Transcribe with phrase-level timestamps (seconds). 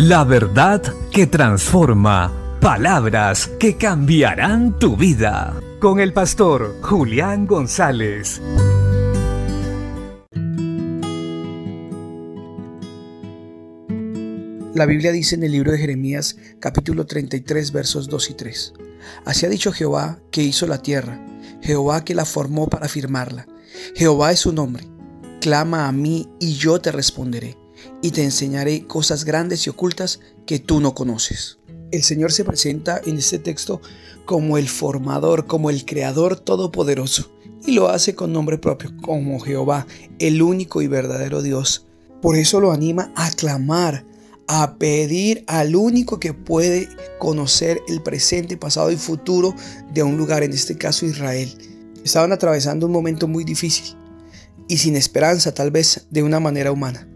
[0.00, 2.32] La verdad que transforma.
[2.60, 5.60] Palabras que cambiarán tu vida.
[5.80, 8.40] Con el pastor Julián González.
[14.72, 18.74] La Biblia dice en el libro de Jeremías capítulo 33 versos 2 y 3.
[19.24, 21.18] Así ha dicho Jehová que hizo la tierra,
[21.60, 23.48] Jehová que la formó para firmarla.
[23.96, 24.84] Jehová es su nombre.
[25.40, 27.56] Clama a mí y yo te responderé
[28.02, 31.58] y te enseñaré cosas grandes y ocultas que tú no conoces.
[31.90, 33.80] El Señor se presenta en este texto
[34.26, 37.32] como el formador, como el creador todopoderoso,
[37.66, 39.86] y lo hace con nombre propio, como Jehová,
[40.18, 41.86] el único y verdadero Dios.
[42.20, 44.04] Por eso lo anima a clamar,
[44.46, 49.54] a pedir al único que puede conocer el presente, pasado y futuro
[49.92, 51.56] de un lugar, en este caso Israel.
[52.04, 53.96] Estaban atravesando un momento muy difícil
[54.68, 57.08] y sin esperanza tal vez de una manera humana.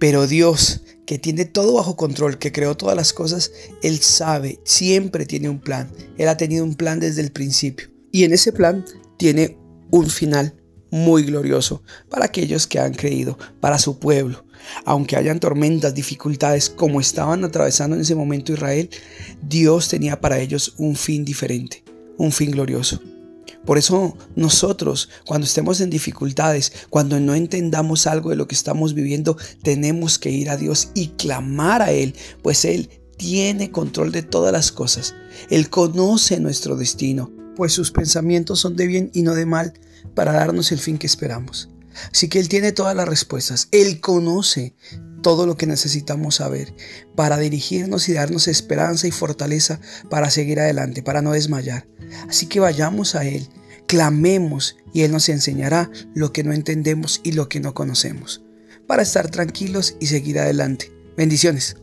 [0.00, 5.26] Pero Dios, que tiene todo bajo control, que creó todas las cosas, Él sabe, siempre
[5.26, 5.92] tiene un plan.
[6.16, 7.90] Él ha tenido un plan desde el principio.
[8.10, 8.84] Y en ese plan
[9.18, 9.58] tiene
[9.90, 10.54] un final
[10.90, 14.44] muy glorioso para aquellos que han creído, para su pueblo.
[14.86, 18.88] Aunque hayan tormentas, dificultades como estaban atravesando en ese momento Israel,
[19.42, 21.84] Dios tenía para ellos un fin diferente,
[22.16, 23.02] un fin glorioso.
[23.64, 28.94] Por eso nosotros, cuando estemos en dificultades, cuando no entendamos algo de lo que estamos
[28.94, 34.22] viviendo, tenemos que ir a Dios y clamar a Él, pues Él tiene control de
[34.22, 35.14] todas las cosas.
[35.50, 39.74] Él conoce nuestro destino, pues sus pensamientos son de bien y no de mal
[40.14, 41.68] para darnos el fin que esperamos.
[42.10, 43.68] Así que Él tiene todas las respuestas.
[43.72, 44.74] Él conoce
[45.22, 46.74] todo lo que necesitamos saber
[47.14, 51.86] para dirigirnos y darnos esperanza y fortaleza para seguir adelante, para no desmayar.
[52.28, 53.48] Así que vayamos a Él,
[53.86, 58.42] clamemos y Él nos enseñará lo que no entendemos y lo que no conocemos,
[58.86, 60.92] para estar tranquilos y seguir adelante.
[61.16, 61.76] Bendiciones.